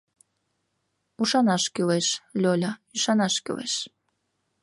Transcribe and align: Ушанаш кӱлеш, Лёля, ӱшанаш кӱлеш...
Ушанаш 1.21 1.63
кӱлеш, 1.73 2.07
Лёля, 2.41 2.71
ӱшанаш 2.95 3.35
кӱлеш... 3.45 3.73